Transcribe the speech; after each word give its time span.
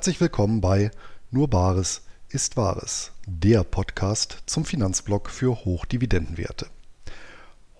Herzlich 0.00 0.22
willkommen 0.22 0.62
bei 0.62 0.90
Nur 1.30 1.48
Bares 1.48 2.00
ist 2.30 2.56
Wahres, 2.56 3.10
der 3.26 3.64
Podcast 3.64 4.38
zum 4.46 4.64
Finanzblock 4.64 5.28
für 5.28 5.62
Hochdividendenwerte. 5.66 6.68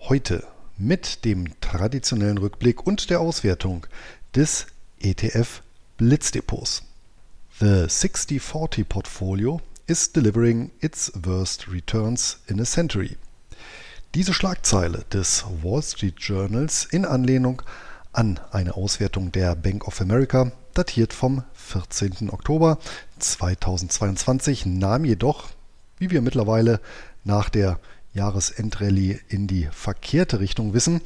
Heute 0.01 0.45
mit 0.77 1.25
dem 1.25 1.59
traditionellen 1.61 2.37
Rückblick 2.37 2.85
und 2.85 3.09
der 3.09 3.21
Auswertung 3.21 3.87
des 4.35 4.67
ETF 4.99 5.63
Blitzdepots. 5.97 6.83
The 7.59 7.87
60-40 7.87 8.83
Portfolio 8.83 9.59
is 9.87 10.11
delivering 10.11 10.69
its 10.79 11.11
worst 11.23 11.69
returns 11.71 12.41
in 12.45 12.61
a 12.61 12.65
century. 12.65 13.17
Diese 14.13 14.35
Schlagzeile 14.35 15.05
des 15.11 15.43
Wall 15.63 15.81
Street 15.81 16.19
Journals 16.19 16.85
in 16.85 17.03
Anlehnung 17.03 17.63
an 18.13 18.39
eine 18.51 18.75
Auswertung 18.75 19.31
der 19.31 19.55
Bank 19.55 19.87
of 19.87 19.99
America, 20.01 20.51
datiert 20.73 21.13
vom 21.13 21.43
14. 21.53 22.29
Oktober 22.29 22.77
2022, 23.19 24.65
nahm 24.65 25.05
jedoch, 25.05 25.49
wie 25.97 26.09
wir 26.09 26.21
mittlerweile 26.21 26.79
nach 27.23 27.49
der 27.49 27.79
Jahresendrallye 28.13 29.19
in 29.29 29.47
die 29.47 29.69
verkehrte 29.71 30.39
Richtung 30.39 30.73
wissen, 30.73 31.01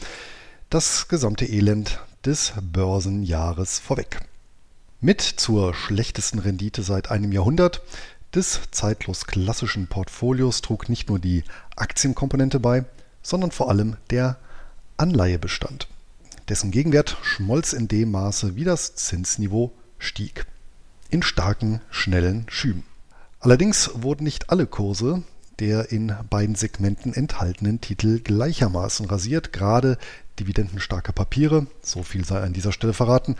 das 0.69 1.07
gesamte 1.07 1.45
Elend 1.45 1.99
des 2.25 2.53
Börsenjahres 2.61 3.79
vorweg. 3.79 4.21
Mit 5.01 5.21
zur 5.21 5.73
schlechtesten 5.73 6.39
Rendite 6.39 6.81
seit 6.81 7.11
einem 7.11 7.31
Jahrhundert 7.31 7.81
des 8.33 8.59
zeitlos 8.71 9.27
klassischen 9.27 9.87
Portfolios 9.87 10.61
trug 10.61 10.89
nicht 10.89 11.09
nur 11.09 11.19
die 11.19 11.43
Aktienkomponente 11.75 12.59
bei, 12.59 12.85
sondern 13.21 13.51
vor 13.51 13.69
allem 13.69 13.97
der 14.09 14.37
Anleihebestand. 14.97 15.87
Dessen 16.49 16.71
Gegenwert 16.71 17.17
schmolz 17.23 17.73
in 17.73 17.87
dem 17.87 18.11
Maße, 18.11 18.55
wie 18.55 18.63
das 18.63 18.95
Zinsniveau 18.95 19.73
stieg. 19.97 20.45
In 21.09 21.23
starken, 21.23 21.81
schnellen 21.89 22.45
Schüben. 22.49 22.83
Allerdings 23.39 23.91
wurden 23.93 24.23
nicht 24.23 24.49
alle 24.49 24.67
Kurse 24.67 25.23
der 25.59 25.91
in 25.91 26.13
beiden 26.29 26.55
Segmenten 26.55 27.13
enthaltenen 27.13 27.81
Titel 27.81 28.19
gleichermaßen 28.19 29.05
rasiert. 29.05 29.53
Gerade 29.53 29.97
dividendenstarke 30.39 31.13
Papiere, 31.13 31.67
so 31.81 32.03
viel 32.03 32.25
sei 32.25 32.41
an 32.41 32.53
dieser 32.53 32.71
Stelle 32.71 32.93
verraten, 32.93 33.35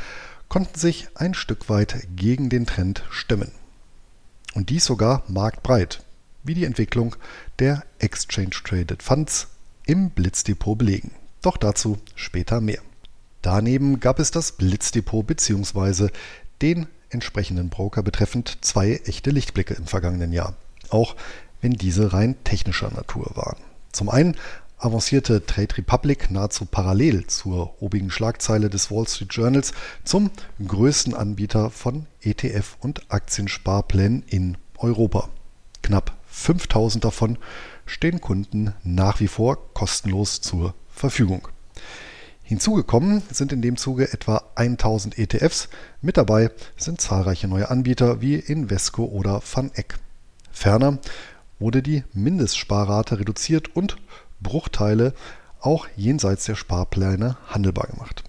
konnten 0.48 0.80
sich 0.80 1.08
ein 1.16 1.34
Stück 1.34 1.70
weit 1.70 2.08
gegen 2.16 2.50
den 2.50 2.66
Trend 2.66 3.04
stemmen. 3.10 3.52
Und 4.54 4.70
dies 4.70 4.86
sogar 4.86 5.24
marktbreit, 5.28 6.04
wie 6.44 6.54
die 6.54 6.66
Entwicklung 6.66 7.16
der 7.60 7.84
Exchange 8.00 8.56
Traded 8.64 9.04
Funds 9.04 9.48
im 9.86 10.12
Blitzdepot 10.12 10.78
belegen. 10.78 11.12
Doch 11.42 11.58
dazu 11.58 11.98
später 12.16 12.62
mehr. 12.62 12.82
Daneben 13.46 14.00
gab 14.00 14.18
es 14.18 14.32
das 14.32 14.54
Blitzdepot 14.54 15.28
bzw. 15.28 16.08
den 16.64 16.88
entsprechenden 17.12 17.70
Broker 17.70 18.02
betreffend 18.02 18.58
zwei 18.62 19.00
echte 19.06 19.30
Lichtblicke 19.30 19.76
im 19.76 19.86
vergangenen 19.86 20.34
Jahr. 20.34 20.56
Auch 20.90 21.16
wenn 21.62 21.74
diese 21.74 22.12
rein 22.12 22.44
technischer 22.44 22.90
Natur 22.90 23.30
waren. 23.36 23.60
Zum 23.92 24.10
einen 24.10 24.36
avancierte 24.80 25.46
Trade 25.46 25.78
Republic 25.78 26.32
nahezu 26.32 26.66
parallel 26.66 27.28
zur 27.28 27.80
obigen 27.84 28.10
Schlagzeile 28.10 28.72
des 28.72 28.90
Wall 28.90 29.08
Street 29.08 29.32
Journals 29.32 29.74
zum 30.04 30.32
größten 30.66 31.14
Anbieter 31.14 31.70
von 31.70 32.08
ETF- 32.24 32.78
und 32.80 33.12
Aktiensparplänen 33.12 34.24
in 34.26 34.58
Europa. 34.80 35.30
Knapp 35.84 36.18
5000 36.26 37.06
davon 37.06 37.38
stehen 37.86 38.22
Kunden 38.22 38.74
nach 38.84 39.20
wie 39.20 39.28
vor 39.28 39.72
kostenlos 39.76 40.42
zur 40.42 40.74
Verfügung. 40.90 41.48
Hinzugekommen 42.48 43.24
sind 43.32 43.52
in 43.52 43.64
dem 43.64 43.76
Zuge 43.76 44.14
etwa 44.14 44.44
1000 44.54 45.18
ETFs. 45.18 45.68
Mit 46.04 46.16
dabei 46.16 46.52
sind 46.78 47.02
zahlreiche 47.02 47.48
neue 47.48 47.72
Anbieter 47.72 48.22
wie 48.22 48.36
Invesco 48.36 49.06
oder 49.06 49.42
VanEck. 49.42 49.98
Ferner 50.52 51.00
wurde 51.58 51.82
die 51.82 52.04
Mindestsparrate 52.14 53.20
reduziert 53.20 53.76
und 53.76 53.98
Bruchteile 54.42 55.16
auch 55.60 55.88
jenseits 55.96 56.46
der 56.46 56.54
Sparpläne 56.54 57.36
handelbar 57.48 57.88
gemacht. 57.88 58.24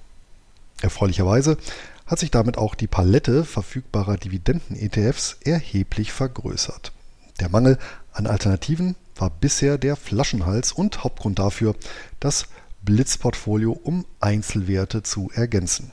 Erfreulicherweise 0.81 1.59
hat 2.07 2.19
sich 2.19 2.31
damit 2.31 2.57
auch 2.57 2.75
die 2.75 2.87
Palette 2.87 3.45
verfügbarer 3.45 4.17
Dividenden-ETFs 4.17 5.37
erheblich 5.45 6.13
vergrößert. 6.13 6.91
Der 7.39 7.51
Mangel 7.51 7.77
an 8.13 8.27
Alternativen 8.27 8.97
war 9.15 9.29
bisher 9.29 9.77
der 9.77 9.95
Flaschenhals 9.95 10.73
und 10.73 11.05
Hauptgrund 11.05 11.39
dafür, 11.39 11.75
das 12.19 12.47
Blitzportfolio 12.87 13.73
um 13.73 14.07
Einzelwerte 14.21 15.03
zu 15.03 15.31
ergänzen. 15.35 15.91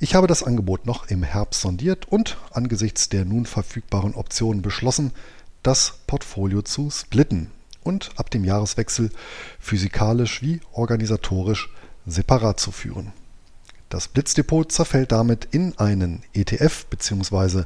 Ich 0.00 0.14
habe 0.14 0.26
das 0.26 0.42
Angebot 0.42 0.84
noch 0.84 1.08
im 1.08 1.22
Herbst 1.22 1.62
sondiert 1.62 2.06
und 2.06 2.36
angesichts 2.50 3.08
der 3.08 3.24
nun 3.24 3.46
verfügbaren 3.46 4.14
Optionen 4.14 4.60
beschlossen, 4.60 5.12
das 5.62 6.00
Portfolio 6.06 6.62
zu 6.62 6.90
splitten 6.90 7.50
und 7.82 8.10
ab 8.16 8.28
dem 8.30 8.44
Jahreswechsel 8.44 9.10
physikalisch 9.60 10.42
wie 10.42 10.60
organisatorisch 10.72 11.70
separat 12.06 12.58
zu 12.58 12.72
führen. 12.72 13.12
Das 13.88 14.08
Blitzdepot 14.08 14.72
zerfällt 14.72 15.12
damit 15.12 15.46
in 15.52 15.78
einen 15.78 16.24
ETF 16.34 16.86
bzw. 16.86 17.62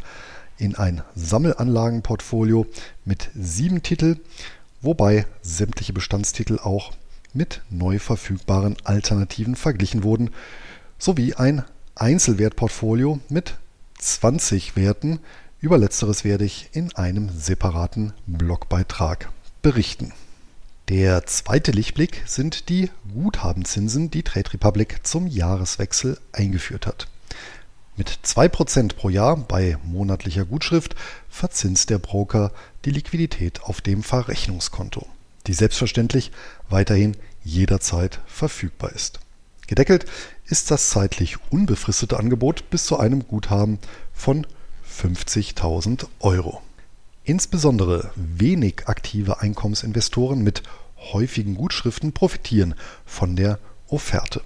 in 0.59 0.75
ein 0.75 1.03
Sammelanlagenportfolio 1.15 2.67
mit 3.07 3.31
sieben 3.35 3.83
Titeln, 3.83 4.21
wobei 4.83 5.25
sämtliche 5.41 5.95
Bestandstitel 5.95 6.59
auch 6.59 6.93
mit 7.33 7.63
neu 7.71 7.99
verfügbaren 7.99 8.77
Alternativen 8.85 9.57
verglichen 9.57 10.03
wurden, 10.03 10.31
sowie 10.99 11.35
ein 11.35 11.65
Einzelwertportfolio 11.95 13.21
mit 13.29 13.57
20 13.99 14.77
Werten. 14.77 15.21
Über 15.61 15.79
letzteres 15.79 16.25
werde 16.25 16.45
ich 16.45 16.71
in 16.73 16.95
einem 16.95 17.29
separaten 17.31 18.13
Blogbeitrag 18.27 19.31
berichten. 19.63 20.13
Der 20.89 21.25
zweite 21.27 21.71
Lichtblick 21.71 22.23
sind 22.27 22.69
die 22.69 22.91
Guthabenzinsen, 23.15 24.11
die 24.11 24.25
Trade 24.25 24.53
Republic 24.55 25.07
zum 25.07 25.27
Jahreswechsel 25.27 26.19
eingeführt 26.33 26.87
hat. 26.87 27.07
Mit 27.97 28.09
2% 28.25 28.95
pro 28.97 29.09
Jahr 29.09 29.37
bei 29.37 29.77
monatlicher 29.85 30.45
Gutschrift 30.45 30.97
verzinst 31.29 31.91
der 31.91 31.99
Broker 31.99 32.51
die 32.85 32.91
Liquidität 32.91 33.63
auf 33.63 33.83
dem 33.83 34.03
Verrechnungskonto, 34.03 35.07
die 35.47 35.53
selbstverständlich 35.53 36.33
weiterhin 36.69 37.17
jederzeit 37.43 38.21
verfügbar 38.27 38.93
ist. 38.93 39.21
Gedeckelt 39.67 40.05
ist 40.47 40.71
das 40.71 40.91
zeitlich 40.91 41.37
unbefristete 41.51 42.19
Angebot 42.19 42.71
bis 42.71 42.87
zu 42.87 42.99
einem 42.99 43.27
Guthaben 43.27 43.79
von 44.13 44.47
50.000 44.99 46.07
Euro. 46.21 46.61
Insbesondere 47.25 48.11
wenig 48.17 48.89
aktive 48.89 49.41
Einkommensinvestoren 49.41 50.43
mit 50.43 50.63
häufigen 51.13 51.55
Gutschriften 51.55 52.13
profitieren 52.13 52.75
von 53.07 53.37
der 53.37 53.59
Offerte. 53.89 54.43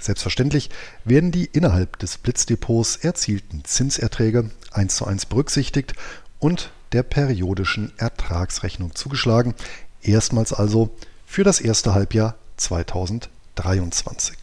Selbstverständlich 0.00 0.70
werden 1.04 1.32
die 1.32 1.44
innerhalb 1.44 1.98
des 1.98 2.18
Blitzdepots 2.18 2.96
erzielten 2.96 3.64
Zinserträge 3.64 4.50
eins 4.72 4.96
zu 4.96 5.06
eins 5.06 5.26
berücksichtigt 5.26 5.94
und 6.38 6.72
der 6.92 7.02
periodischen 7.02 7.92
Ertragsrechnung 7.98 8.94
zugeschlagen, 8.94 9.54
erstmals 10.02 10.52
also 10.52 10.90
für 11.26 11.44
das 11.44 11.60
erste 11.60 11.94
Halbjahr 11.94 12.34
2023. 12.56 14.36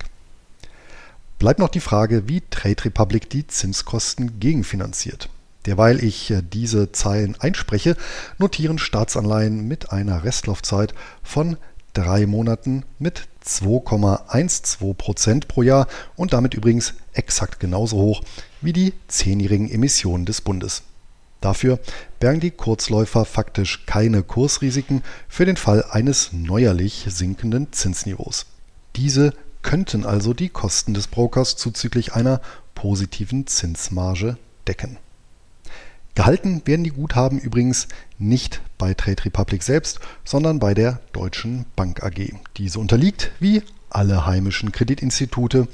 Bleibt 1.39 1.59
noch 1.59 1.69
die 1.69 1.79
Frage, 1.79 2.27
wie 2.27 2.41
Trade 2.49 2.85
Republic 2.85 3.29
die 3.29 3.45
Zinskosten 3.45 4.39
gegenfinanziert. 4.39 5.29
Derweil 5.65 6.03
ich 6.03 6.31
äh, 6.31 6.41
diese 6.41 6.91
Zeilen 6.91 7.35
einspreche, 7.39 7.97
notieren 8.37 8.77
Staatsanleihen 8.77 9.67
mit 9.67 9.91
einer 9.91 10.23
Restlaufzeit 10.23 10.93
von 11.23 11.57
drei 11.93 12.25
Monaten 12.25 12.83
mit 12.99 13.27
2,12 13.45 14.93
Prozent 14.93 15.47
pro 15.47 15.63
Jahr 15.63 15.87
und 16.15 16.33
damit 16.33 16.53
übrigens 16.53 16.93
exakt 17.13 17.59
genauso 17.59 17.97
hoch 17.97 18.21
wie 18.61 18.73
die 18.73 18.93
zehnjährigen 19.07 19.69
Emissionen 19.69 20.25
des 20.25 20.41
Bundes. 20.41 20.83
Dafür 21.45 21.77
bergen 22.19 22.39
die 22.39 22.49
Kurzläufer 22.49 23.23
faktisch 23.23 23.85
keine 23.85 24.23
Kursrisiken 24.23 25.03
für 25.27 25.45
den 25.45 25.57
Fall 25.57 25.85
eines 25.91 26.33
neuerlich 26.33 27.05
sinkenden 27.07 27.71
Zinsniveaus. 27.71 28.47
Diese 28.95 29.31
könnten 29.61 30.07
also 30.07 30.33
die 30.33 30.49
Kosten 30.49 30.95
des 30.95 31.05
Brokers 31.05 31.55
zuzüglich 31.55 32.15
einer 32.15 32.41
positiven 32.73 33.45
Zinsmarge 33.45 34.39
decken. 34.67 34.97
Gehalten 36.15 36.63
werden 36.65 36.83
die 36.83 36.89
Guthaben 36.89 37.37
übrigens 37.37 37.89
nicht 38.17 38.63
bei 38.79 38.95
Trade 38.95 39.25
Republic 39.25 39.61
selbst, 39.61 39.99
sondern 40.23 40.57
bei 40.57 40.73
der 40.73 40.99
Deutschen 41.13 41.67
Bank 41.75 42.01
AG. 42.01 42.33
Diese 42.57 42.79
unterliegt, 42.79 43.29
wie 43.39 43.61
alle 43.91 44.25
heimischen 44.25 44.71
Kreditinstitute, 44.71 45.67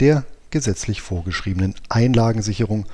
der 0.00 0.24
gesetzlich 0.50 1.00
vorgeschriebenen 1.00 1.74
Einlagensicherung 1.88 2.84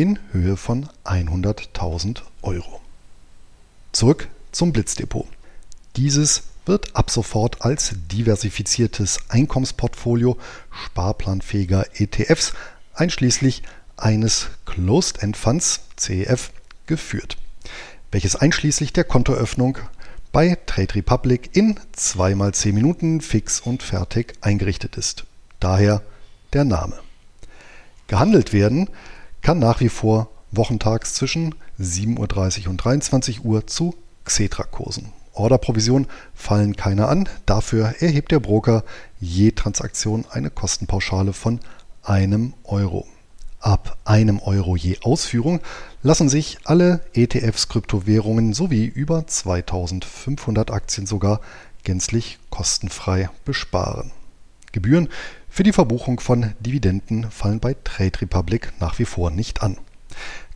in 0.00 0.18
Höhe 0.32 0.56
von 0.56 0.88
100.000 1.04 2.22
Euro. 2.40 2.80
Zurück 3.92 4.28
zum 4.50 4.72
Blitzdepot. 4.72 5.28
Dieses 5.96 6.44
wird 6.64 6.96
ab 6.96 7.10
sofort 7.10 7.60
als 7.60 7.92
diversifiziertes 8.10 9.18
Einkommensportfolio 9.28 10.38
sparplanfähiger 10.70 11.84
ETFs 12.00 12.54
einschließlich 12.94 13.62
eines 13.98 14.48
Closed 14.64 15.22
End 15.22 15.36
Funds 15.36 15.82
CEF 15.98 16.50
geführt, 16.86 17.36
welches 18.10 18.36
einschließlich 18.36 18.94
der 18.94 19.04
Kontoöffnung 19.04 19.76
bei 20.32 20.56
Trade 20.64 20.94
Republic 20.94 21.50
in 21.52 21.78
2x10 21.94 22.72
Minuten 22.72 23.20
fix 23.20 23.60
und 23.60 23.82
fertig 23.82 24.32
eingerichtet 24.40 24.96
ist. 24.96 25.26
Daher 25.58 26.00
der 26.54 26.64
Name. 26.64 26.98
Gehandelt 28.06 28.54
werden 28.54 28.88
kann 29.42 29.58
nach 29.58 29.80
wie 29.80 29.88
vor 29.88 30.28
wochentags 30.50 31.14
zwischen 31.14 31.54
7.30 31.78 32.64
Uhr 32.64 32.70
und 32.70 32.76
23 32.78 33.44
Uhr 33.44 33.66
zu 33.66 33.94
Xetra-Kursen. 34.24 35.12
Orderprovision 35.32 36.06
fallen 36.34 36.76
keine 36.76 37.06
an, 37.08 37.28
dafür 37.46 37.94
erhebt 38.00 38.32
der 38.32 38.40
Broker 38.40 38.84
je 39.20 39.52
Transaktion 39.52 40.24
eine 40.30 40.50
Kostenpauschale 40.50 41.32
von 41.32 41.60
einem 42.02 42.54
Euro. 42.64 43.06
Ab 43.60 43.98
einem 44.04 44.40
Euro 44.40 44.74
je 44.74 44.98
Ausführung 45.02 45.60
lassen 46.02 46.28
sich 46.28 46.58
alle 46.64 47.00
ETFs 47.12 47.68
Kryptowährungen 47.68 48.54
sowie 48.54 48.86
über 48.86 49.26
2500 49.26 50.70
Aktien 50.70 51.06
sogar 51.06 51.40
gänzlich 51.84 52.38
kostenfrei 52.48 53.28
besparen. 53.44 54.12
Gebühren 54.72 55.08
für 55.50 55.64
die 55.64 55.72
Verbuchung 55.72 56.20
von 56.20 56.54
Dividenden 56.60 57.30
fallen 57.30 57.60
bei 57.60 57.74
Trade 57.84 58.20
Republic 58.22 58.72
nach 58.80 58.98
wie 58.98 59.04
vor 59.04 59.30
nicht 59.30 59.62
an. 59.62 59.76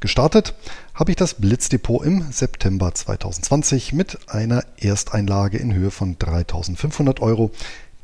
Gestartet 0.00 0.54
habe 0.94 1.10
ich 1.10 1.16
das 1.16 1.34
Blitzdepot 1.34 2.06
im 2.06 2.30
September 2.30 2.94
2020 2.94 3.92
mit 3.92 4.18
einer 4.28 4.64
Ersteinlage 4.78 5.58
in 5.58 5.74
Höhe 5.74 5.90
von 5.90 6.18
3500 6.18 7.20
Euro, 7.20 7.50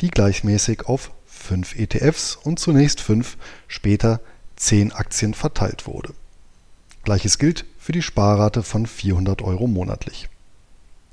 die 0.00 0.10
gleichmäßig 0.10 0.86
auf 0.86 1.12
5 1.26 1.78
ETFs 1.78 2.36
und 2.36 2.58
zunächst 2.58 3.00
5, 3.00 3.36
später 3.68 4.20
10 4.56 4.92
Aktien 4.92 5.34
verteilt 5.34 5.86
wurde. 5.86 6.12
Gleiches 7.04 7.38
gilt 7.38 7.64
für 7.78 7.92
die 7.92 8.02
Sparrate 8.02 8.62
von 8.62 8.86
400 8.86 9.42
Euro 9.42 9.66
monatlich. 9.66 10.28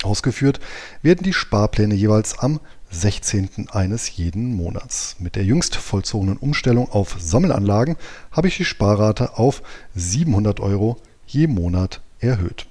Ausgeführt 0.04 0.60
werden 1.02 1.24
die 1.24 1.34
Sparpläne 1.34 1.96
jeweils 1.96 2.38
am 2.38 2.60
16. 2.90 3.70
eines 3.72 4.16
jeden 4.16 4.56
Monats. 4.56 5.18
Mit 5.20 5.36
der 5.36 5.44
jüngst 5.44 5.76
vollzogenen 5.76 6.38
Umstellung 6.38 6.90
auf 6.90 7.18
Sammelanlagen 7.20 7.98
habe 8.32 8.48
ich 8.48 8.58
die 8.58 8.66
Sparrate 8.66 9.38
auf 9.38 9.62
700 9.96 10.60
Euro 10.60 10.98
je 11.26 11.48
Monat 11.48 12.02
erhöht. 12.20 12.66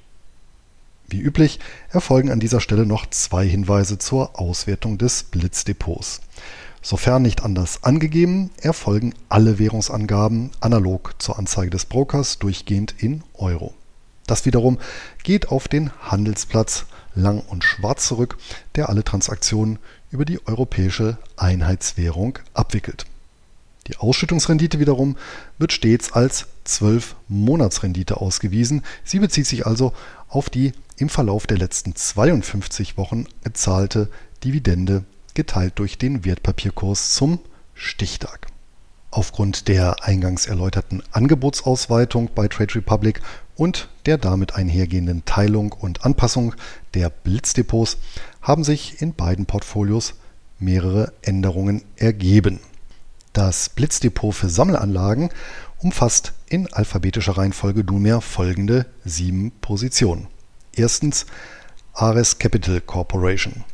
Wie 1.08 1.20
üblich 1.20 1.60
erfolgen 1.90 2.30
an 2.30 2.40
dieser 2.40 2.60
Stelle 2.60 2.86
noch 2.86 3.06
zwei 3.10 3.46
Hinweise 3.46 3.98
zur 3.98 4.40
Auswertung 4.40 4.98
des 4.98 5.22
Blitzdepots. 5.24 6.20
Sofern 6.82 7.22
nicht 7.22 7.42
anders 7.42 7.84
angegeben, 7.84 8.50
erfolgen 8.60 9.14
alle 9.28 9.58
Währungsangaben 9.58 10.50
analog 10.60 11.14
zur 11.18 11.38
Anzeige 11.38 11.70
des 11.70 11.84
Brokers 11.84 12.38
durchgehend 12.38 12.94
in 12.98 13.22
Euro. 13.34 13.74
Das 14.26 14.46
wiederum 14.46 14.78
geht 15.22 15.48
auf 15.48 15.68
den 15.68 15.90
Handelsplatz 16.00 16.86
Lang 17.16 17.40
und 17.40 17.64
Schwarz 17.64 18.06
zurück, 18.06 18.36
der 18.74 18.88
alle 18.88 19.02
Transaktionen 19.02 19.78
über 20.16 20.24
die 20.24 20.40
europäische 20.46 21.18
Einheitswährung 21.36 22.38
abwickelt. 22.54 23.04
Die 23.86 23.98
Ausschüttungsrendite 23.98 24.80
wiederum 24.80 25.18
wird 25.58 25.72
stets 25.72 26.10
als 26.10 26.46
12-Monatsrendite 26.66 28.14
ausgewiesen. 28.14 28.82
Sie 29.04 29.18
bezieht 29.18 29.46
sich 29.46 29.66
also 29.66 29.92
auf 30.28 30.48
die 30.48 30.72
im 30.96 31.10
Verlauf 31.10 31.46
der 31.46 31.58
letzten 31.58 31.94
52 31.94 32.96
Wochen 32.96 33.26
gezahlte 33.44 34.08
Dividende 34.42 35.04
geteilt 35.34 35.78
durch 35.78 35.98
den 35.98 36.24
Wertpapierkurs 36.24 37.12
zum 37.12 37.38
Stichtag. 37.74 38.46
Aufgrund 39.16 39.68
der 39.68 40.04
eingangs 40.04 40.44
erläuterten 40.44 41.02
Angebotsausweitung 41.10 42.28
bei 42.34 42.48
Trade 42.48 42.74
Republic 42.74 43.22
und 43.54 43.88
der 44.04 44.18
damit 44.18 44.56
einhergehenden 44.56 45.24
Teilung 45.24 45.72
und 45.72 46.04
Anpassung 46.04 46.54
der 46.92 47.08
Blitzdepots 47.08 47.96
haben 48.42 48.62
sich 48.62 49.00
in 49.00 49.14
beiden 49.14 49.46
Portfolios 49.46 50.16
mehrere 50.58 51.14
Änderungen 51.22 51.80
ergeben. 51.96 52.60
Das 53.32 53.70
Blitzdepot 53.70 54.34
für 54.34 54.50
Sammelanlagen 54.50 55.30
umfasst 55.78 56.34
in 56.50 56.70
alphabetischer 56.74 57.38
Reihenfolge 57.38 57.84
nunmehr 57.84 58.20
folgende 58.20 58.84
sieben 59.06 59.50
Positionen. 59.62 60.26
Erstens 60.74 61.24
Ares 61.94 62.38
Capital 62.38 62.82
Corporation. 62.82 63.64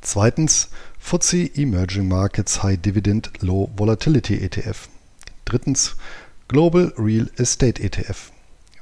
Zweitens 0.00 0.68
FTSE 1.00 1.50
Emerging 1.56 2.06
Markets 2.06 2.62
High 2.62 2.80
Dividend 2.80 3.32
Low 3.40 3.68
Volatility 3.76 4.36
ETF. 4.36 4.91
Drittens 5.44 5.96
Global 6.48 6.92
Real 6.96 7.30
Estate 7.36 7.82
ETF. 7.82 8.32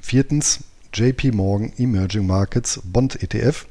Viertens 0.01 0.59
JP 0.93 1.31
Morgan 1.33 1.73
Emerging 1.77 2.27
Markets 2.27 2.81
Bond 2.83 3.21
ETF. 3.21 3.65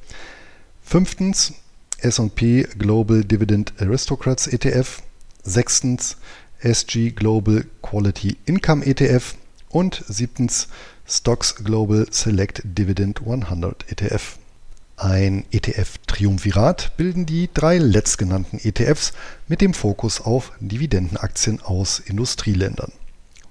Fünftens 0.82 1.52
S&P 1.98 2.62
Global 2.78 3.24
Dividend 3.24 3.74
Aristocrats 3.80 4.46
ETF. 4.46 5.02
Sechstens 5.42 6.16
SG 6.62 7.10
Global 7.10 7.64
Quality 7.82 8.36
Income 8.46 8.86
ETF. 8.86 9.36
Und 9.68 10.04
siebtens 10.08 10.68
Stocks 11.06 11.56
Global 11.56 12.06
Select 12.10 12.62
Dividend 12.64 13.20
100 13.26 13.90
ETF. 13.90 14.38
Ein 15.02 15.46
ETF-Triumvirat 15.50 16.98
bilden 16.98 17.24
die 17.24 17.48
drei 17.54 17.78
letztgenannten 17.78 18.58
ETFs 18.62 19.14
mit 19.48 19.62
dem 19.62 19.72
Fokus 19.72 20.20
auf 20.20 20.52
Dividendenaktien 20.60 21.62
aus 21.62 22.00
Industrieländern. 22.00 22.92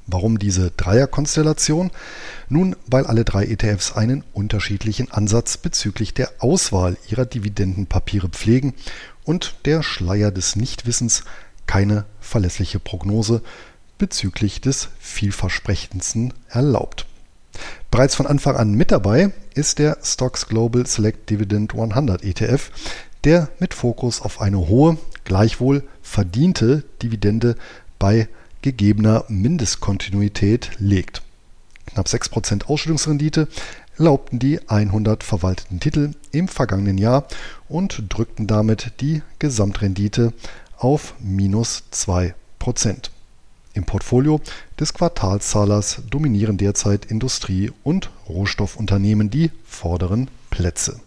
Warum 0.05 0.37
diese 0.37 0.69
Dreierkonstellation? 0.69 1.89
Nun, 2.49 2.75
weil 2.85 3.07
alle 3.07 3.25
drei 3.25 3.45
ETFs 3.45 3.93
einen 3.93 4.23
unterschiedlichen 4.31 5.09
Ansatz 5.09 5.57
bezüglich 5.57 6.13
der 6.13 6.31
Auswahl 6.37 6.97
ihrer 7.09 7.25
Dividendenpapiere 7.25 8.29
pflegen 8.29 8.75
und 9.23 9.55
der 9.65 9.81
Schleier 9.81 10.29
des 10.29 10.55
Nichtwissens 10.55 11.23
keine 11.65 12.05
verlässliche 12.19 12.79
Prognose 12.79 13.41
bezüglich 13.97 14.61
des 14.61 14.89
vielversprechendsten 14.99 16.31
erlaubt. 16.47 17.07
Bereits 17.91 18.15
von 18.15 18.27
Anfang 18.27 18.55
an 18.55 18.73
mit 18.73 18.91
dabei 18.91 19.31
ist 19.55 19.79
der 19.79 19.97
Stocks 20.03 20.47
Global 20.47 20.85
Select 20.85 21.29
Dividend 21.29 21.73
100 21.73 22.23
ETF, 22.23 22.71
der 23.23 23.49
mit 23.59 23.73
Fokus 23.73 24.21
auf 24.21 24.41
eine 24.41 24.67
hohe, 24.67 24.97
gleichwohl 25.25 25.83
verdiente 26.01 26.83
Dividende 27.01 27.55
bei 27.97 28.29
gegebener 28.61 29.25
Mindestkontinuität 29.27 30.71
legt. 30.79 31.21
Knapp 31.87 32.07
6% 32.07 32.65
Ausschüttungsrendite 32.65 33.47
erlaubten 33.97 34.39
die 34.39 34.59
100 34.69 35.23
verwalteten 35.23 35.79
Titel 35.79 36.11
im 36.31 36.47
vergangenen 36.47 36.97
Jahr 36.97 37.27
und 37.67 38.03
drückten 38.09 38.47
damit 38.47 38.93
die 39.01 39.21
Gesamtrendite 39.39 40.33
auf 40.77 41.15
minus 41.19 41.83
2%. 41.91 43.09
Im 43.73 43.85
Portfolio 43.85 44.41
des 44.79 44.93
Quartalszahlers 44.93 46.01
dominieren 46.09 46.57
derzeit 46.57 47.05
Industrie- 47.05 47.71
und 47.83 48.09
Rohstoffunternehmen 48.27 49.29
die 49.29 49.51
vorderen 49.63 50.29
Plätze. 50.49 50.99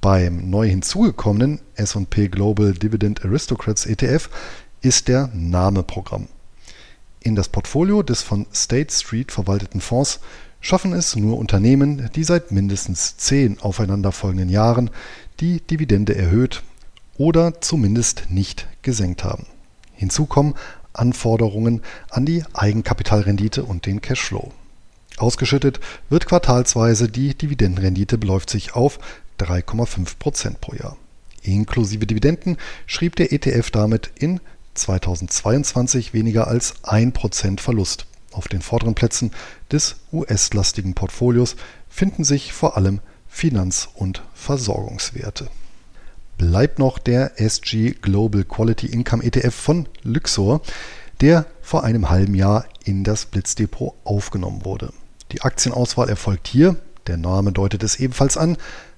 Beim 0.00 0.48
neu 0.48 0.68
hinzugekommenen 0.68 1.60
S&P 1.74 2.28
Global 2.28 2.72
Dividend 2.72 3.24
Aristocrats 3.24 3.84
ETF 3.84 4.30
ist 4.80 5.08
der 5.08 5.28
Name 5.34 5.82
Programm. 5.82 6.28
In 7.20 7.34
das 7.34 7.48
Portfolio 7.48 8.02
des 8.02 8.22
von 8.22 8.46
State 8.54 8.94
Street 8.94 9.30
verwalteten 9.30 9.82
Fonds 9.82 10.20
schaffen 10.60 10.92
es 10.92 11.16
nur 11.16 11.36
Unternehmen, 11.36 12.10
die 12.14 12.24
seit 12.24 12.50
mindestens 12.52 13.16
zehn 13.18 13.60
aufeinanderfolgenden 13.60 14.48
Jahren 14.48 14.90
die 15.40 15.60
Dividende 15.60 16.14
erhöht 16.14 16.62
oder 17.18 17.60
zumindest 17.60 18.30
nicht 18.30 18.66
gesenkt 18.80 19.24
haben. 19.24 19.46
Hinzu 19.92 20.24
kommen 20.24 20.54
Anforderungen 20.92 21.82
an 22.10 22.26
die 22.26 22.44
Eigenkapitalrendite 22.52 23.64
und 23.64 23.86
den 23.86 24.00
Cashflow. 24.00 24.52
Ausgeschüttet 25.16 25.80
wird 26.08 26.26
quartalsweise 26.26 27.08
die 27.08 27.34
Dividendenrendite 27.34 28.18
beläuft 28.18 28.50
sich 28.50 28.74
auf 28.74 28.98
3,5 29.38 30.18
Prozent 30.18 30.60
pro 30.60 30.74
Jahr. 30.74 30.96
Inklusive 31.42 32.06
Dividenden 32.06 32.56
schrieb 32.86 33.16
der 33.16 33.32
ETF 33.32 33.70
damit 33.70 34.10
in 34.16 34.40
2022 34.74 36.14
weniger 36.14 36.46
als 36.46 36.74
1 36.84 37.12
Prozent 37.12 37.60
Verlust. 37.60 38.06
Auf 38.32 38.48
den 38.48 38.62
vorderen 38.62 38.94
Plätzen 38.94 39.32
des 39.72 39.96
US-lastigen 40.12 40.94
Portfolios 40.94 41.56
finden 41.88 42.24
sich 42.24 42.52
vor 42.52 42.76
allem 42.76 43.00
Finanz- 43.28 43.88
und 43.94 44.22
Versorgungswerte 44.34 45.48
bleibt 46.40 46.78
noch 46.78 46.98
der 46.98 47.38
SG 47.38 47.90
Global 48.00 48.44
Quality 48.44 48.86
Income 48.86 49.22
ETF 49.24 49.54
von 49.54 49.86
Luxor, 50.02 50.62
der 51.20 51.44
vor 51.60 51.84
einem 51.84 52.08
halben 52.08 52.34
Jahr 52.34 52.64
in 52.82 53.04
das 53.04 53.26
Blitzdepot 53.26 53.92
aufgenommen 54.04 54.64
wurde. 54.64 54.90
Die 55.32 55.42
Aktienauswahl 55.42 56.08
erfolgt 56.08 56.48
hier, 56.48 56.76
der 57.08 57.18
Name 57.18 57.52
deutet 57.52 57.82
es 57.82 58.00
ebenfalls 58.00 58.38
an, 58.38 58.56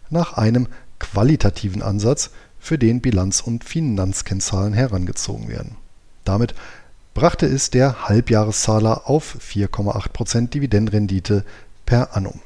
nach 0.08 0.34
einem 0.34 0.68
qualitativen 1.00 1.82
Ansatz, 1.82 2.30
für 2.60 2.78
den 2.78 3.00
Bilanz- 3.00 3.40
und 3.40 3.64
Finanzkennzahlen 3.64 4.72
herangezogen 4.72 5.48
werden. 5.48 5.74
Damit 6.24 6.54
brachte 7.12 7.46
es 7.46 7.70
der 7.70 8.08
Halbjahreszahler 8.08 9.10
auf 9.10 9.36
4,8% 9.40 10.50
Dividendenrendite 10.50 11.44
per 11.86 12.16
annum. 12.16 12.40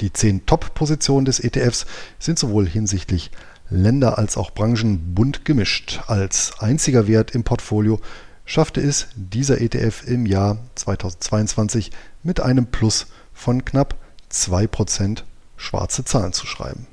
Die 0.00 0.12
zehn 0.12 0.44
Top-Positionen 0.44 1.24
des 1.24 1.38
ETFs 1.38 1.86
sind 2.18 2.36
sowohl 2.36 2.68
hinsichtlich 2.68 3.30
Länder 3.74 4.18
als 4.18 4.36
auch 4.36 4.52
Branchen 4.52 5.14
bunt 5.14 5.44
gemischt. 5.44 6.00
Als 6.06 6.52
einziger 6.60 7.06
Wert 7.06 7.32
im 7.32 7.44
Portfolio 7.44 8.00
schaffte 8.44 8.80
es 8.80 9.08
dieser 9.16 9.60
ETF 9.60 10.06
im 10.06 10.26
Jahr 10.26 10.58
2022 10.76 11.90
mit 12.22 12.40
einem 12.40 12.66
Plus 12.66 13.06
von 13.32 13.64
knapp 13.64 13.96
2% 14.30 15.22
schwarze 15.56 16.04
Zahlen 16.04 16.32
zu 16.32 16.46
schreiben. 16.46 16.86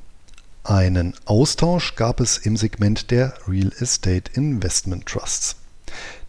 Einen 0.64 1.16
Austausch 1.26 1.96
gab 1.96 2.20
es 2.20 2.38
im 2.38 2.58
Segment 2.58 3.12
der 3.12 3.34
Real 3.48 3.72
Estate 3.80 4.32
Investment 4.34 5.06
Trusts. 5.06 5.56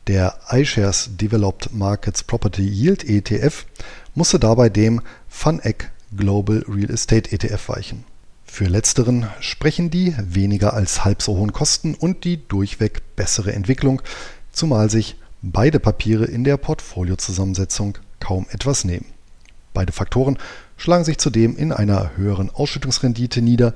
Der 0.07 0.39
iShares 0.51 1.11
Developed 1.13 1.73
Markets 1.73 2.25
Property 2.25 2.63
Yield 2.67 3.05
ETF 3.05 3.67
musste 4.15 4.39
dabei 4.39 4.69
dem 4.69 5.01
FunEck 5.29 5.93
Global 6.17 6.65
Real 6.67 6.91
Estate 6.91 7.31
ETF 7.31 7.69
weichen. 7.69 8.12
Für 8.53 8.67
letzteren 8.67 9.31
sprechen 9.41 9.89
die 9.89 10.15
weniger 10.19 10.75
als 10.75 11.07
halb 11.07 11.23
so 11.23 11.39
hohen 11.39 11.55
Kosten 11.55 11.95
und 11.95 12.25
die 12.25 12.47
durchweg 12.49 13.17
bessere 13.17 13.55
Entwicklung, 13.55 14.03
zumal 14.53 14.91
sich 14.91 15.17
beide 15.41 15.81
Papiere 15.81 16.27
in 16.27 16.45
der 16.45 16.59
Portfoliozusammensetzung 16.59 17.97
kaum 18.21 18.45
etwas 18.51 18.85
nehmen. 18.85 19.07
Beide 19.73 19.95
Faktoren 19.95 20.37
schlagen 20.77 21.05
sich 21.05 21.17
zudem 21.17 21.57
in 21.57 21.73
einer 21.73 22.15
höheren 22.19 22.51
Ausschüttungsrendite 22.51 23.41
nieder, 23.41 23.73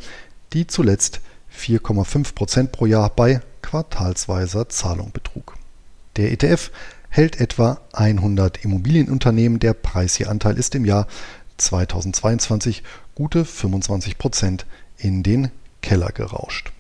die 0.53 0.67
zuletzt 0.67 1.23
4,5% 1.59 2.67
pro 2.67 2.85
Jahr 2.85 3.09
bei 3.09 3.41
quartalsweiser 3.63 4.69
Zahlung 4.69 5.11
betrug. 5.11 5.57
Der 6.17 6.33
ETF 6.33 6.71
hält 7.09 7.41
etwa 7.41 7.81
100 7.95 8.63
Immobilienunternehmen, 8.63 9.59
der 9.59 9.73
Preisieranteil 9.73 10.59
ist 10.59 10.75
im 10.75 10.85
Jahr 10.85 11.07
2022 11.57 12.83
gute 13.17 13.43
25% 13.43 14.61
in 14.99 15.25
den 15.25 15.51
Keller 15.83 16.13
gerauscht. 16.13 16.71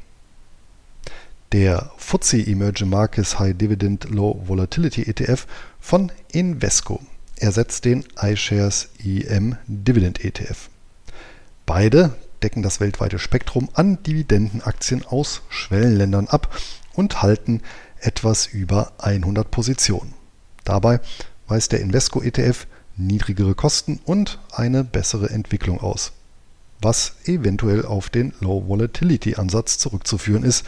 Der 1.52 1.90
FTSE 1.96 2.46
Emerging 2.46 2.90
Markets 2.90 3.38
High 3.38 3.56
Dividend 3.56 4.10
Low 4.10 4.42
Volatility 4.46 5.02
ETF 5.02 5.46
von 5.80 6.12
Invesco 6.32 7.00
ersetzt 7.36 7.84
den 7.84 8.04
iShares 8.20 8.90
EM 9.02 9.56
Dividend 9.66 10.24
ETF. 10.24 10.68
Beide 11.64 12.14
decken 12.42 12.62
das 12.62 12.80
weltweite 12.80 13.18
Spektrum 13.18 13.70
an 13.72 14.02
Dividendenaktien 14.02 15.04
aus 15.06 15.42
Schwellenländern 15.48 16.28
ab 16.28 16.54
und 16.92 17.22
halten 17.22 17.62
etwas 18.00 18.46
über 18.46 18.92
100 18.98 19.50
Positionen. 19.50 20.12
Dabei 20.64 21.00
weist 21.48 21.72
der 21.72 21.80
Invesco 21.80 22.22
ETF 22.22 22.66
niedrigere 22.96 23.54
Kosten 23.54 24.00
und 24.04 24.38
eine 24.52 24.84
bessere 24.84 25.30
Entwicklung 25.30 25.80
aus, 25.80 26.12
was 26.80 27.14
eventuell 27.24 27.84
auf 27.84 28.10
den 28.10 28.32
Low 28.40 28.66
Volatility 28.66 29.36
Ansatz 29.36 29.78
zurückzuführen 29.78 30.44
ist, 30.44 30.64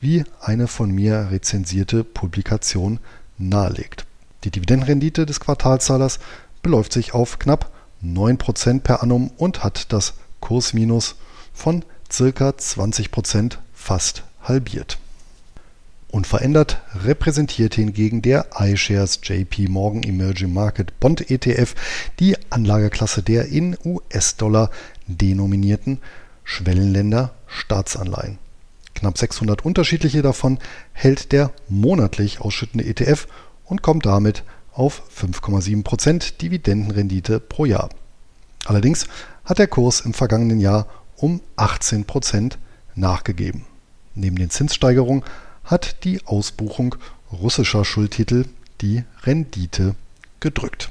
wie 0.00 0.24
eine 0.40 0.66
von 0.66 0.90
mir 0.90 1.28
rezensierte 1.30 2.04
Publikation 2.04 2.98
nahelegt. 3.38 4.06
Die 4.44 4.50
Dividendenrendite 4.50 5.26
des 5.26 5.40
Quartalzahlers 5.40 6.18
beläuft 6.62 6.92
sich 6.92 7.14
auf 7.14 7.38
knapp 7.38 7.70
9% 8.02 8.80
per 8.80 9.02
annum 9.02 9.30
und 9.36 9.62
hat 9.62 9.92
das 9.92 10.14
Kursminus 10.40 11.16
von 11.52 11.84
ca. 12.08 12.48
20% 12.50 13.58
fast 13.74 14.24
halbiert. 14.42 14.98
Unverändert 16.10 16.82
repräsentiert 17.04 17.74
hingegen 17.74 18.20
der 18.20 18.46
iShares 18.58 19.20
JP 19.22 19.68
Morgan 19.68 20.02
Emerging 20.02 20.52
Market 20.52 20.98
Bond 20.98 21.30
ETF 21.30 21.74
die 22.18 22.36
Anlageklasse 22.50 23.22
der 23.22 23.46
in 23.46 23.76
US-Dollar 23.84 24.70
denominierten 25.18 25.98
Schwellenländer 26.44 27.32
Staatsanleihen. 27.46 28.38
Knapp 28.94 29.18
600 29.18 29.64
unterschiedliche 29.64 30.22
davon 30.22 30.58
hält 30.92 31.32
der 31.32 31.52
monatlich 31.68 32.40
ausschüttende 32.40 32.84
ETF 32.84 33.26
und 33.64 33.82
kommt 33.82 34.06
damit 34.06 34.42
auf 34.72 35.02
5,7% 35.16 36.38
Dividendenrendite 36.38 37.40
pro 37.40 37.64
Jahr. 37.64 37.88
Allerdings 38.66 39.06
hat 39.44 39.58
der 39.58 39.68
Kurs 39.68 40.00
im 40.00 40.12
vergangenen 40.12 40.60
Jahr 40.60 40.86
um 41.16 41.40
18% 41.56 42.54
nachgegeben. 42.94 43.64
Neben 44.14 44.36
den 44.36 44.50
Zinssteigerungen 44.50 45.24
hat 45.64 46.04
die 46.04 46.24
Ausbuchung 46.26 46.96
russischer 47.32 47.84
Schuldtitel 47.84 48.46
die 48.80 49.04
Rendite 49.22 49.94
gedrückt. 50.40 50.90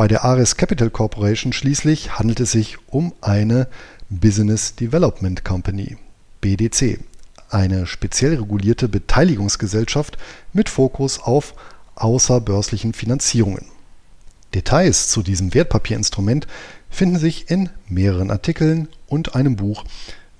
Bei 0.00 0.08
der 0.08 0.24
Ares 0.24 0.56
Capital 0.56 0.88
Corporation 0.88 1.52
schließlich 1.52 2.18
handelt 2.18 2.40
es 2.40 2.52
sich 2.52 2.78
um 2.86 3.12
eine 3.20 3.68
Business 4.08 4.74
Development 4.74 5.44
Company, 5.44 5.98
BDC, 6.40 7.00
eine 7.50 7.86
speziell 7.86 8.36
regulierte 8.36 8.88
Beteiligungsgesellschaft 8.88 10.16
mit 10.54 10.70
Fokus 10.70 11.20
auf 11.20 11.52
außerbörslichen 11.96 12.94
Finanzierungen. 12.94 13.66
Details 14.54 15.08
zu 15.08 15.22
diesem 15.22 15.52
Wertpapierinstrument 15.52 16.46
finden 16.88 17.18
sich 17.18 17.50
in 17.50 17.68
mehreren 17.86 18.30
Artikeln 18.30 18.88
und 19.06 19.34
einem 19.34 19.56
Buch, 19.56 19.84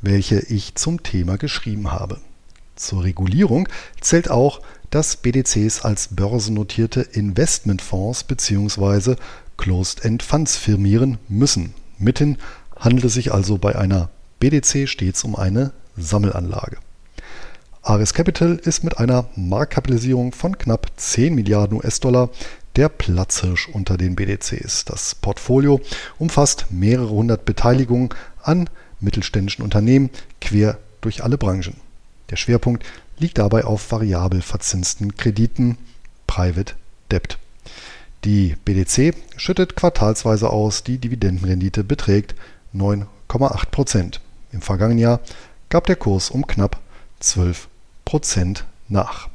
welche 0.00 0.40
ich 0.40 0.74
zum 0.76 1.02
Thema 1.02 1.36
geschrieben 1.36 1.92
habe. 1.92 2.18
Zur 2.76 3.04
Regulierung 3.04 3.68
zählt 4.00 4.30
auch, 4.30 4.62
dass 4.90 5.16
BDCs 5.16 5.82
als 5.82 6.08
börsennotierte 6.08 7.00
Investmentfonds 7.00 8.24
bzw. 8.24 9.16
Closed-End 9.56 10.22
Funds 10.22 10.56
firmieren 10.56 11.18
müssen. 11.28 11.74
Mithin 11.98 12.38
handelt 12.76 13.04
es 13.04 13.14
sich 13.14 13.32
also 13.32 13.58
bei 13.58 13.76
einer 13.76 14.10
BDC 14.40 14.88
stets 14.88 15.22
um 15.24 15.36
eine 15.36 15.72
Sammelanlage. 15.96 16.78
Ares 17.82 18.14
Capital 18.14 18.56
ist 18.56 18.84
mit 18.84 18.98
einer 18.98 19.26
Marktkapitalisierung 19.36 20.32
von 20.32 20.58
knapp 20.58 20.88
10 20.96 21.34
Milliarden 21.34 21.78
US-Dollar 21.78 22.30
der 22.76 22.88
Platzhirsch 22.88 23.68
unter 23.68 23.96
den 23.96 24.16
BDCs. 24.16 24.84
Das 24.84 25.14
Portfolio 25.14 25.80
umfasst 26.18 26.66
mehrere 26.70 27.10
hundert 27.10 27.44
Beteiligungen 27.44 28.10
an 28.42 28.68
mittelständischen 29.00 29.64
Unternehmen 29.64 30.10
quer 30.40 30.78
durch 31.00 31.24
alle 31.24 31.38
Branchen. 31.38 31.76
Der 32.30 32.36
Schwerpunkt 32.36 32.84
liegt 33.20 33.38
dabei 33.38 33.64
auf 33.64 33.92
variabel 33.92 34.42
verzinsten 34.42 35.16
Krediten 35.16 35.78
(Private 36.26 36.74
Debt). 37.10 37.38
Die 38.24 38.56
BDC 38.64 39.14
schüttet 39.36 39.76
quartalsweise 39.76 40.50
aus, 40.50 40.82
die 40.84 40.98
Dividendenrendite 40.98 41.84
beträgt 41.84 42.34
9,8% 42.74 44.20
Im 44.52 44.62
vergangenen 44.62 44.98
Jahr 44.98 45.20
gab 45.68 45.86
der 45.86 45.96
Kurs 45.96 46.30
um 46.30 46.46
knapp 46.46 46.80
12% 47.22 48.62
nach. 48.88 49.28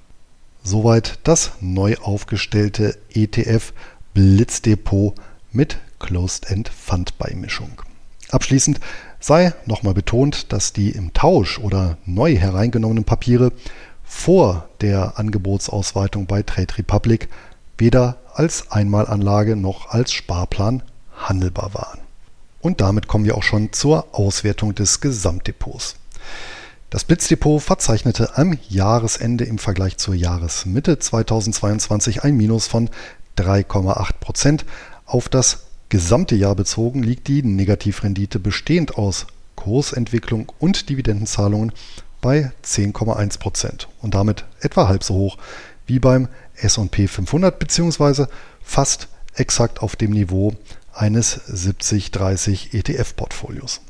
Soweit 0.63 1.19
das 1.23 1.51
neu 1.61 1.95
aufgestellte 1.97 2.97
ETF 3.13 3.73
Blitzdepot 4.13 5.15
mit 5.51 5.77
Closed-End-Fund-Beimischung. 5.99 7.81
Abschließend 8.29 8.79
sei 9.25 9.53
nochmal 9.65 9.95
betont, 9.95 10.53
dass 10.53 10.71
die 10.71 10.91
im 10.91 11.11
Tausch 11.13 11.57
oder 11.57 11.97
neu 12.05 12.35
hereingenommenen 12.35 13.05
Papiere 13.05 13.51
vor 14.03 14.69
der 14.81 15.17
Angebotsausweitung 15.17 16.27
bei 16.27 16.43
Trade 16.43 16.77
Republic 16.77 17.27
weder 17.79 18.17
als 18.35 18.69
Einmalanlage 18.71 19.55
noch 19.55 19.89
als 19.89 20.11
Sparplan 20.11 20.83
handelbar 21.17 21.73
waren. 21.73 22.01
Und 22.61 22.81
damit 22.81 23.07
kommen 23.07 23.25
wir 23.25 23.35
auch 23.35 23.43
schon 23.43 23.73
zur 23.73 24.05
Auswertung 24.11 24.75
des 24.75 25.01
Gesamtdepots. 25.01 25.95
Das 26.91 27.03
Blitzdepot 27.03 27.63
verzeichnete 27.63 28.37
am 28.37 28.55
Jahresende 28.69 29.45
im 29.45 29.57
Vergleich 29.57 29.97
zur 29.97 30.13
Jahresmitte 30.13 30.99
2022 30.99 32.23
ein 32.23 32.37
Minus 32.37 32.67
von 32.67 32.91
3,8 33.39 34.13
Prozent. 34.19 34.65
Auf 35.07 35.29
das 35.29 35.64
gesamte 35.89 36.35
Jahr 36.35 36.55
bezogen 36.55 37.03
liegt 37.03 37.27
die 37.27 37.43
Negativrendite 37.43 38.39
bestehend 38.39 38.97
aus 38.97 39.27
Kursentwicklung 39.55 40.51
und 40.59 40.89
Dividendenzahlungen 40.89 41.71
bei 42.21 42.51
10,1 42.63 43.39
Prozent 43.39 43.87
und 44.01 44.15
damit 44.15 44.45
etwa 44.59 44.87
halb 44.87 45.03
so 45.03 45.13
hoch 45.13 45.37
wie 45.85 45.99
beim 45.99 46.27
S&P 46.55 47.07
500 47.07 47.59
bzw. 47.59 48.25
fast 48.63 49.07
exakt 49.35 49.81
auf 49.81 49.95
dem 49.95 50.11
Niveau 50.11 50.55
eines 50.93 51.39
70-30 51.49 52.73
ETF-Portfolios. 52.73 53.81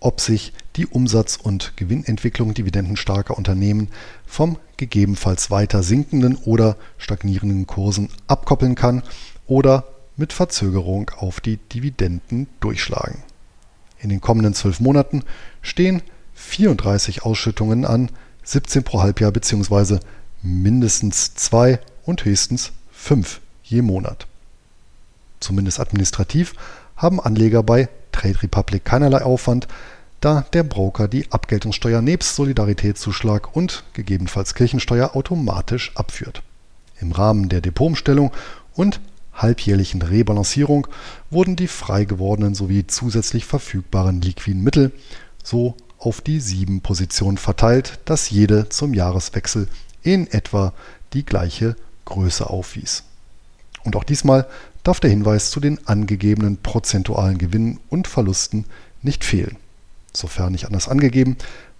ob 0.00 0.20
sich 0.20 0.52
die 0.76 0.86
Umsatz- 0.86 1.36
und 1.36 1.76
Gewinnentwicklung 1.76 2.54
dividendenstarker 2.54 3.36
Unternehmen 3.36 3.88
vom 4.26 4.58
gegebenenfalls 4.76 5.50
weiter 5.50 5.82
sinkenden 5.82 6.36
oder 6.36 6.76
stagnierenden 6.96 7.66
Kursen 7.66 8.08
abkoppeln 8.26 8.74
kann 8.74 9.02
oder 9.46 9.84
mit 10.16 10.32
Verzögerung 10.32 11.10
auf 11.16 11.40
die 11.40 11.56
Dividenden 11.56 12.46
durchschlagen. 12.60 13.22
In 13.98 14.08
den 14.08 14.20
kommenden 14.20 14.54
zwölf 14.54 14.80
Monaten 14.80 15.22
stehen 15.60 16.02
34 16.40 17.22
Ausschüttungen 17.22 17.84
an, 17.84 18.10
17 18.44 18.82
pro 18.82 19.02
Halbjahr 19.02 19.30
bzw. 19.30 19.98
mindestens 20.42 21.34
zwei 21.34 21.78
und 22.04 22.24
höchstens 22.24 22.72
fünf 22.90 23.40
je 23.62 23.82
Monat. 23.82 24.26
Zumindest 25.38 25.80
administrativ 25.80 26.54
haben 26.96 27.20
Anleger 27.20 27.62
bei 27.62 27.88
Trade 28.12 28.42
Republic 28.42 28.84
keinerlei 28.84 29.22
Aufwand, 29.22 29.68
da 30.20 30.44
der 30.52 30.64
Broker 30.64 31.08
die 31.08 31.30
Abgeltungssteuer 31.30 32.02
nebst 32.02 32.34
Solidaritätszuschlag 32.34 33.54
und 33.54 33.84
gegebenenfalls 33.92 34.54
Kirchensteuer 34.54 35.14
automatisch 35.14 35.92
abführt. 35.94 36.42
Im 37.00 37.12
Rahmen 37.12 37.48
der 37.48 37.60
Depotumstellung 37.60 38.32
und 38.74 39.00
halbjährlichen 39.32 40.02
Rebalancierung 40.02 40.86
wurden 41.30 41.56
die 41.56 41.68
frei 41.68 42.04
gewordenen 42.04 42.54
sowie 42.54 42.86
zusätzlich 42.86 43.46
verfügbaren 43.46 44.20
liquiden 44.20 44.62
Mittel 44.62 44.92
so 45.42 45.76
auf 46.00 46.20
die 46.20 46.40
sieben 46.40 46.80
Positionen 46.80 47.38
verteilt, 47.38 48.00
dass 48.06 48.30
jede 48.30 48.68
zum 48.68 48.94
Jahreswechsel 48.94 49.68
in 50.02 50.26
etwa 50.26 50.72
die 51.12 51.24
gleiche 51.24 51.76
Größe 52.06 52.48
aufwies. 52.48 53.04
Und 53.84 53.96
auch 53.96 54.04
diesmal 54.04 54.46
darf 54.82 54.98
der 55.00 55.10
Hinweis 55.10 55.50
zu 55.50 55.60
den 55.60 55.86
angegebenen 55.86 56.56
prozentualen 56.56 57.38
Gewinnen 57.38 57.78
und 57.90 58.08
Verlusten 58.08 58.64
nicht 59.02 59.24
fehlen. 59.24 59.56
Sofern 60.12 60.52
nicht 60.52 60.66
anders 60.66 60.88
angegeben, 60.88 61.36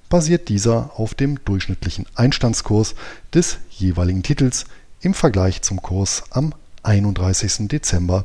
basiert 0.08 0.48
dieser 0.48 0.90
auf 0.96 1.14
dem 1.14 1.42
durchschnittlichen 1.44 2.06
Einstandskurs 2.14 2.94
des 3.32 3.58
jeweiligen 3.70 4.22
Titels 4.22 4.66
im 5.00 5.14
Vergleich 5.14 5.62
zum 5.62 5.80
Kurs 5.80 6.24
am 6.30 6.54
31. 6.82 7.68
Dezember 7.68 8.24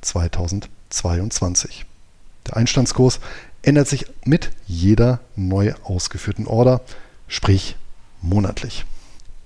2022. 0.00 1.84
Der 2.46 2.56
Einstandskurs 2.56 3.20
ändert 3.66 3.88
sich 3.88 4.06
mit 4.24 4.50
jeder 4.66 5.20
neu 5.34 5.74
ausgeführten 5.82 6.46
Order, 6.46 6.80
sprich 7.28 7.76
monatlich. 8.22 8.84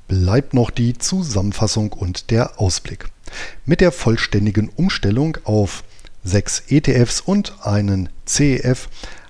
Bleibt 0.08 0.54
noch 0.54 0.70
die 0.70 0.98
Zusammenfassung 0.98 1.92
und 1.92 2.30
der 2.30 2.60
Ausblick. 2.60 3.06
Mit 3.64 3.80
der 3.80 3.92
vollständigen 3.92 4.68
Umstellung 4.68 5.38
auf 5.44 5.84
sechs 6.22 6.64
ETFs 6.68 7.20
und 7.20 7.54
einen 7.64 8.10
CEF 8.26 8.88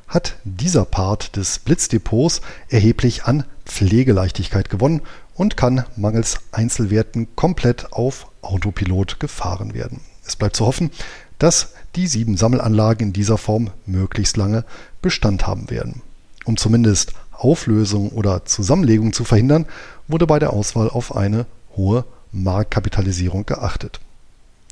hat 0.09 0.37
dieser 0.43 0.85
Part 0.85 1.37
des 1.37 1.61
Blitzdepots 1.61 2.41
erheblich 2.69 3.25
an 3.25 3.45
Pflegeleichtigkeit 3.65 4.71
gewonnen 4.71 5.03
und 5.35 5.57
kann 5.57 5.85
mangels 5.97 6.39
Einzelwerten 6.51 7.29
komplett 7.37 7.93
auf 7.93 8.27
Autopilot 8.43 9.21
gefahren 9.21 9.73
werden. 9.73 10.01
Es 10.27 10.35
bleibt 10.35 10.57
zu 10.57 10.67
hoffen, 10.67 10.91
dass 11.39 11.75
die 11.97 12.07
sieben 12.07 12.37
Sammelanlagen 12.37 13.09
in 13.09 13.13
dieser 13.13 13.39
Form 13.39 13.71
möglichst 13.87 14.37
lange 14.37 14.65
Bestand 15.03 15.47
haben 15.47 15.71
werden. 15.71 16.03
Um 16.45 16.57
zumindest 16.57 17.13
Auflösung 17.33 18.11
oder 18.11 18.45
Zusammenlegung 18.45 19.13
zu 19.13 19.25
verhindern, 19.25 19.67
wurde 20.09 20.27
bei 20.27 20.39
der 20.39 20.53
Auswahl 20.53 20.89
auf 20.89 21.17
eine 21.17 21.47
hohe 21.77 22.05
Marktkapitalisierung 22.33 23.47
geachtet. 23.47 24.01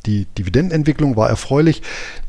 Die 0.07 0.27
Dividendenentwicklung 0.39 1.17
war 1.17 1.29
erfreulich. 1.29 1.83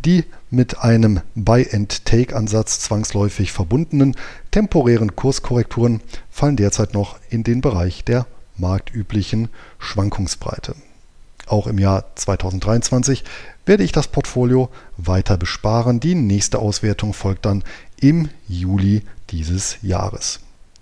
Die 0.04 0.26
mit 0.50 0.80
einem 0.80 1.22
Buy-and-Take-Ansatz 1.36 2.80
zwangsläufig 2.80 3.52
verbundenen 3.52 4.16
temporären 4.52 5.16
Kurskorrekturen 5.16 6.02
fallen 6.30 6.56
derzeit 6.56 6.94
noch 6.94 7.20
in 7.30 7.44
den 7.44 7.62
Bereich 7.62 8.04
der 8.04 8.26
marktüblichen 8.58 9.50
Schwankungsbreite. 9.78 10.76
Auch 11.48 11.68
im 11.68 11.78
Jahr 11.80 12.06
2023 12.16 13.24
werde 13.70 13.84
ich 13.84 13.92
das 13.92 14.08
Portfolio 14.08 14.70
weiter 14.98 15.38
besparen. 15.38 16.00
Die 16.00 16.16
nächste 16.16 16.58
Auswertung 16.58 17.14
folgt 17.14 17.46
dann 17.46 17.64
im 18.02 18.30
Juli 18.48 19.04
dieses 19.30 19.78
Jahres. 19.84 20.40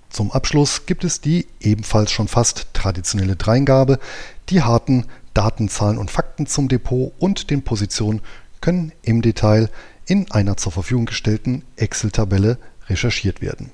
Zum 0.10 0.32
Abschluss 0.32 0.86
gibt 0.86 1.04
es 1.04 1.20
die 1.20 1.48
ebenfalls 1.60 2.12
schon 2.12 2.30
fast 2.30 2.68
traditionelle 2.74 3.36
Dreingabe. 3.36 4.00
Die 4.48 4.64
harten 4.64 5.06
Daten, 5.34 5.68
Zahlen 5.68 5.98
und 5.98 6.12
Fakten 6.12 6.48
zum 6.48 6.70
Depot 6.70 7.12
und 7.20 7.50
den 7.50 7.62
Positionen 7.62 8.22
können 8.62 8.94
im 9.02 9.22
Detail 9.22 9.70
in 10.06 10.32
einer 10.32 10.56
zur 10.56 10.72
Verfügung 10.72 11.08
gestellten 11.08 11.66
Excel-Tabelle 11.76 12.58
recherchiert 12.88 13.42
werden. 13.42 13.72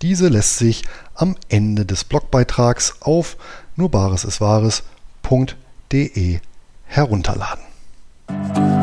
Diese 0.00 0.28
lässt 0.28 0.56
sich 0.56 0.82
am 1.14 1.36
Ende 1.50 1.84
des 1.84 2.04
Blogbeitrags 2.04 2.94
auf 3.00 3.36
nurbaresiswahres.de 3.76 6.40
herunterladen. 6.86 7.75
Thank 8.28 8.56
you. 8.56 8.75